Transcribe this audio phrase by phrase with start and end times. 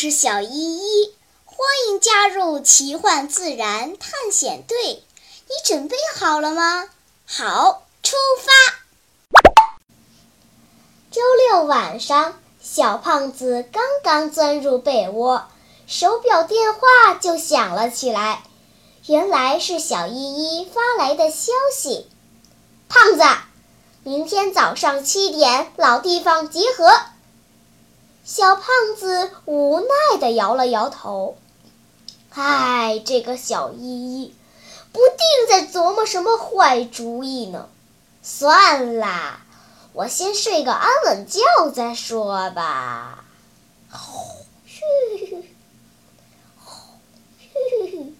[0.00, 1.12] 是小依依，
[1.44, 5.02] 欢迎加入奇幻自然探险队。
[5.48, 6.88] 你准备好了吗？
[7.26, 8.52] 好，出发。
[11.10, 15.48] 周六晚上，小胖子刚刚钻入被窝，
[15.88, 18.44] 手表电话就响了起来。
[19.06, 20.14] 原来是小依
[20.60, 22.08] 依发来的消息
[22.88, 23.24] ：“胖子，
[24.04, 26.88] 明天早上七点，老地方集合。”
[28.30, 28.64] 小胖
[28.94, 31.38] 子无奈地摇了摇头。
[32.28, 34.34] 唉，这个小依依，
[34.92, 35.16] 不定
[35.48, 37.70] 在琢磨什么坏主意呢。
[38.22, 39.40] 算啦，
[39.94, 41.40] 我先睡个安稳觉
[41.74, 43.24] 再说吧。
[44.66, 44.82] 嘘，
[47.46, 48.14] 嘘。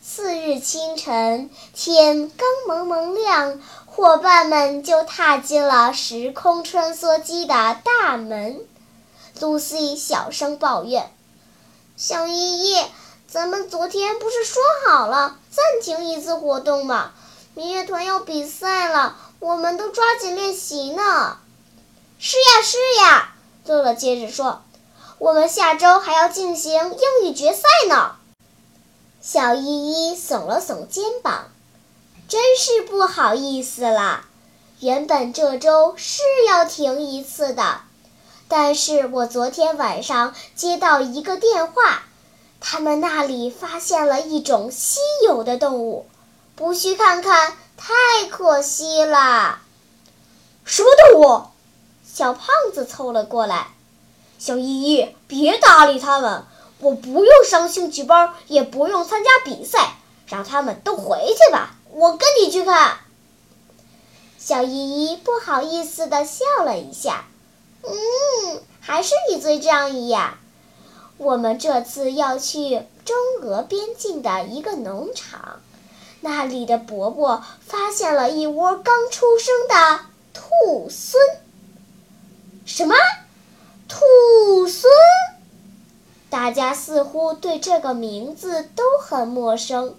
[0.00, 8.60] 次日清晨，天刚蒙蒙亮，伙伴们就踏进了时空穿梭机的大门。
[9.40, 11.12] 露西小声抱怨
[11.96, 12.84] ：“小依依，
[13.26, 17.12] 咱们昨天不是说好了暂停一次活动吗？
[17.54, 21.38] 民乐团要比赛了，我们都抓紧练习呢。
[22.18, 23.34] ”“是呀，是呀。”
[23.66, 24.62] 乐乐接着说
[25.18, 28.16] ，“我们下周还要进行英语决赛呢。”
[29.20, 31.50] 小依依耸了耸肩膀
[32.28, 34.24] ：“真是不好意思啦，
[34.80, 37.82] 原本这周是要停一次的。”
[38.48, 42.02] 但是我昨天晚上接到一个电话，
[42.60, 46.06] 他们那里发现了一种稀有的动物，
[46.56, 49.60] 不去看看太可惜了。
[50.64, 51.42] 什么动物？
[52.10, 53.68] 小胖子凑了过来。
[54.38, 56.44] 小依依，别搭理他们，
[56.78, 61.76] 我不用上兴趣班，也不用参加比赛，让他们都回去吧。
[61.90, 62.98] 我跟你去看。
[64.38, 67.26] 小依依不好意思地笑了一下。
[67.90, 70.38] 嗯，还是你最仗义呀！
[71.16, 75.60] 我们这次要去中俄边境的一个农场，
[76.20, 80.00] 那里的伯伯发现了一窝刚出生的
[80.32, 81.20] 兔孙。
[82.64, 82.94] 什么？
[83.88, 84.88] 兔孙？
[86.30, 89.96] 大家似乎对这个名字都很陌生，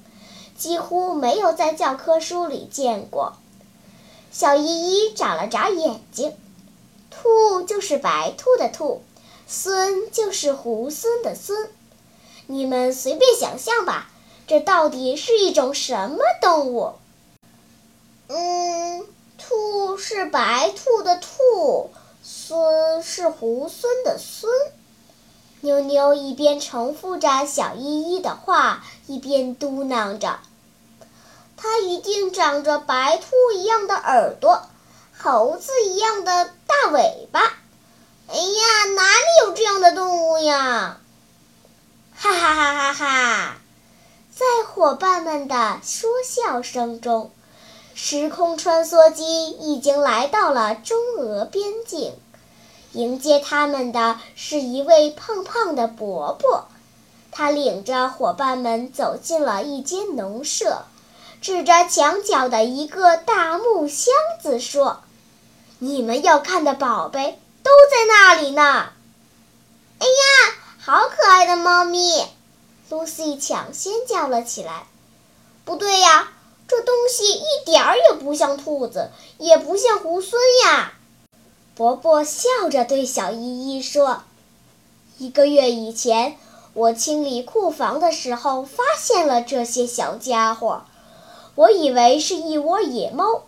[0.56, 3.34] 几乎没有在教科书里见过。
[4.32, 6.34] 小依依眨了眨眼睛。
[7.22, 9.02] 兔就是白兔的兔，
[9.46, 11.68] 孙就是猢狲的狲，
[12.48, 14.10] 你们随便想象吧，
[14.48, 16.94] 这到底是一种什么动物？
[18.28, 19.06] 嗯，
[19.38, 21.92] 兔是白兔的兔，
[22.24, 24.50] 孙是猢狲的孙。
[25.60, 30.40] 妞妞一边重复着小依依的话，一边嘟囔着
[31.58, 34.62] ：“它一定长着白兔一样的耳朵。”
[35.22, 37.42] 猴子一样的大尾巴，
[38.30, 41.02] 哎呀，哪里有这样的动物呀？
[42.16, 43.58] 哈哈哈哈哈！
[44.34, 47.32] 在伙伴们的说笑声中，
[47.96, 52.14] 时空穿梭机已经来到了中俄边境。
[52.94, 56.70] 迎接他们的是一位胖胖的伯伯，
[57.30, 60.86] 他领着伙伴们走进了一间农舍，
[61.42, 65.02] 指着墙角的一个大木箱子说。
[65.82, 68.92] 你们要看的宝贝都在那里呢！
[70.00, 72.28] 哎呀，好可爱的猫咪
[72.90, 74.88] ！Lucy 抢先叫了起来。
[75.64, 76.34] 不对呀，
[76.68, 80.36] 这东西一点儿也不像兔子，也不像猢狲
[80.66, 80.94] 呀！
[81.76, 84.24] 伯伯笑着对小依依说
[85.18, 86.38] ：“一个月以前，
[86.74, 90.84] 我清理库房的时候发现了这些小家伙，
[91.56, 93.44] 我以为是一窝野猫。”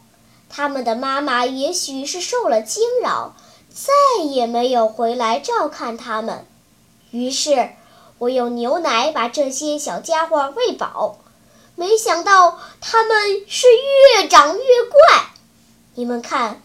[0.53, 3.33] 他们的妈妈也许是受了惊扰，
[3.69, 6.45] 再也没有回来照看他们。
[7.11, 7.69] 于是，
[8.17, 11.19] 我用牛奶把这些小家伙喂饱。
[11.75, 13.67] 没想到，他们是
[14.19, 15.31] 越长越怪。
[15.95, 16.61] 你们看，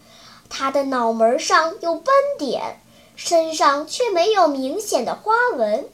[0.49, 2.81] 它的脑门上有斑点，
[3.15, 5.87] 身上却没有明显的花纹，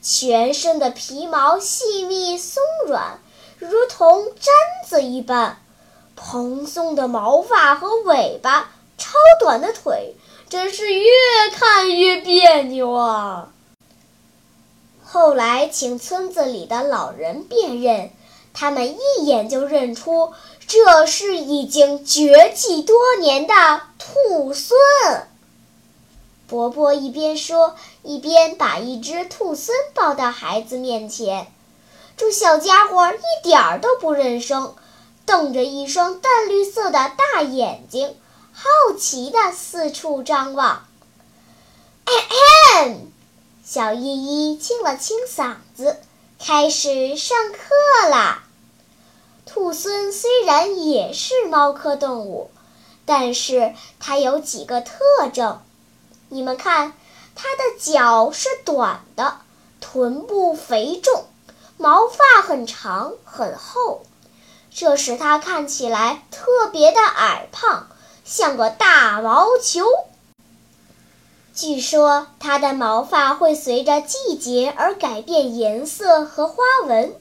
[0.00, 3.20] 全身的皮毛细密松软，
[3.58, 5.60] 如同毡子一般。
[6.16, 10.14] 蓬松的毛发和尾巴，超短的腿，
[10.48, 11.10] 真是越
[11.52, 13.48] 看越别扭啊！
[15.04, 18.10] 后来请村子里的老人辨认，
[18.52, 20.32] 他们一眼就认出
[20.66, 23.54] 这是已经绝迹多年的
[23.98, 24.78] 兔孙。
[26.46, 31.46] 伯伯一边说，一边把一只兔孙抱到孩子面前。
[32.16, 34.74] 这小家伙一点儿都不认生。
[35.26, 38.16] 瞪着一双淡绿色的大眼睛，
[38.52, 40.86] 好奇地四处张望。
[42.04, 42.12] 咳
[42.82, 42.96] 咳
[43.64, 45.98] 小依依清了清嗓子，
[46.38, 48.42] 开始上课啦。
[49.46, 52.50] 兔狲虽然也是猫科动物，
[53.06, 54.98] 但是它有几个特
[55.32, 55.62] 征。
[56.28, 56.92] 你们看，
[57.34, 59.38] 它的脚是短的，
[59.80, 61.24] 臀部肥重，
[61.78, 64.02] 毛发很长很厚，
[64.76, 67.86] 这使它看起来特别的矮胖，
[68.24, 69.86] 像个大毛球。
[71.54, 76.56] 据说它的毛发会随着季节而改变颜色和花
[76.86, 77.14] 纹。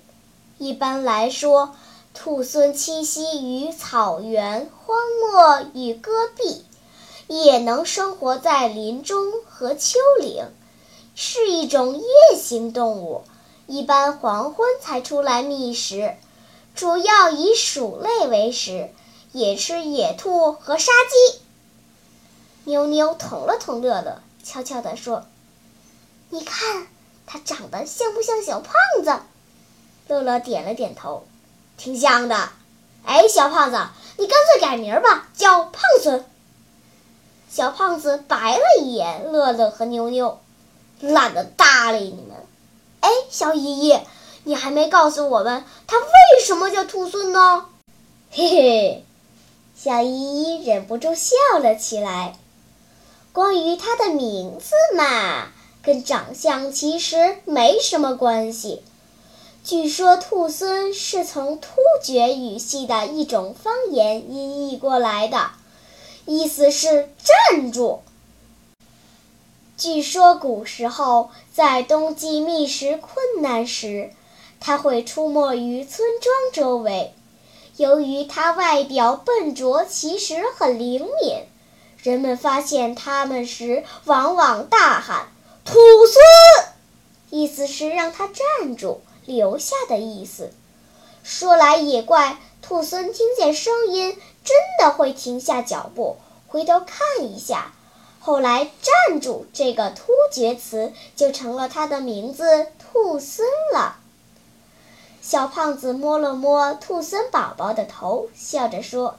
[0.57, 1.75] 一般来说，
[2.15, 6.65] 兔狲栖息于草原、荒漠与戈壁，
[7.27, 10.45] 也能生活在林中和丘陵，
[11.13, 12.03] 是一种夜
[12.35, 13.21] 行动物，
[13.67, 16.15] 一般黄昏才出来觅食，
[16.75, 18.89] 主要以鼠类为食，
[19.31, 21.39] 也吃野兔和沙鸡。
[22.65, 25.25] 妞妞捅了捅乐乐，悄悄地说
[26.29, 26.87] ：“你看，
[27.27, 28.73] 它长得像不像小胖
[29.03, 29.23] 子？”
[30.07, 31.25] 乐乐点了点头，
[31.77, 32.49] 挺像的。
[33.05, 33.77] 哎，小胖子，
[34.17, 36.25] 你干脆改名吧，叫胖孙。
[37.49, 40.39] 小胖子白了一眼乐乐和妞妞，
[41.01, 42.35] 懒得搭理你们。
[43.01, 43.99] 哎，小依依，
[44.45, 47.65] 你还没告诉我们它为什么叫兔狲呢？
[48.29, 49.05] 嘿嘿，
[49.75, 52.35] 小依依忍不住笑了起来。
[53.31, 55.47] 关于它的名字嘛，
[55.81, 58.83] 跟长相其实没什么关系。
[59.63, 61.69] 据说兔狲是从突
[62.03, 65.51] 厥语系的一种方言音译过来的，
[66.25, 67.09] 意思是
[67.49, 68.01] 站住。
[69.77, 74.11] 据说古时候在冬季觅食困难时，
[74.65, 77.13] 它会出没于村庄周围。
[77.75, 81.43] 由于它外表笨拙，其实很灵敏。
[82.01, 85.27] 人们发现它们时，往往大喊
[85.65, 86.17] “兔狲”，
[87.29, 90.53] 意思是让它站住、留下的意思。
[91.23, 96.15] 说来也怪，兔狲听见声音，真的会停下脚步，
[96.47, 97.73] 回头看一下。
[98.21, 103.41] 后来，“站住”这个突厥词就成了它的名字“兔狲”
[103.73, 103.97] 了。
[105.23, 109.15] 小胖子摸了摸兔狲宝宝的头，笑着说。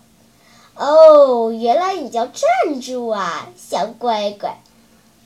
[0.76, 4.60] 哦，原来你叫站住啊，小乖乖。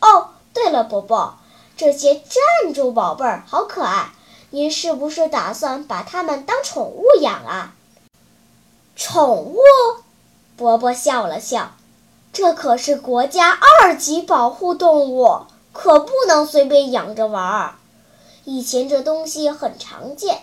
[0.00, 1.34] 哦，对了，伯伯，
[1.76, 4.12] 这些站住宝贝儿好可爱，
[4.50, 7.74] 您是不是打算把它们当宠物养啊？
[8.94, 9.58] 宠物？
[10.56, 11.72] 伯伯笑了笑，
[12.32, 13.50] 这可是国家
[13.82, 15.40] 二级保护动物，
[15.72, 17.74] 可不能随便养着玩儿。
[18.44, 20.42] 以前这东西很常见。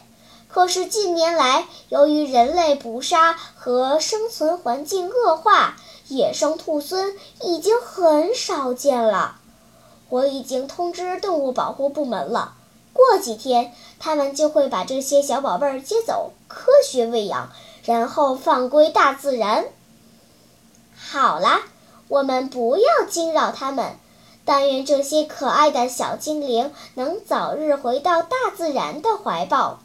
[0.56, 5.76] 可是近年来，由于人类捕杀和生存环境恶化，
[6.08, 9.36] 野生兔狲已经很少见了。
[10.08, 12.54] 我已经通知动物保护部门了，
[12.94, 17.50] 过几天他们就会把这些小宝贝儿接走，科学喂养，
[17.84, 19.66] 然后放归大自然。
[20.96, 21.64] 好啦，
[22.08, 23.98] 我们不要惊扰他们，
[24.46, 29.80] 但愿这些可爱的小精灵能早日回到大自然的怀抱。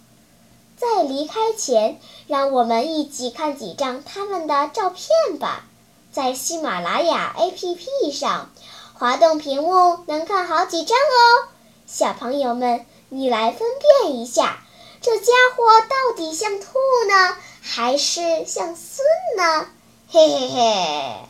[0.80, 5.66] 在离开前，让我们一起看几张他们的照片吧。
[6.10, 8.48] 在喜马拉雅 APP 上，
[8.94, 11.48] 滑动屏幕能看好几张哦。
[11.86, 13.68] 小朋友们，你来分
[14.00, 14.60] 辨一下，
[15.02, 16.64] 这家伙到底像兔
[17.06, 19.66] 呢，还是像孙呢？
[20.08, 21.29] 嘿嘿嘿。